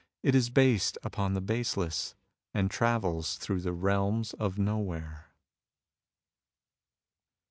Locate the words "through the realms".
3.37-4.33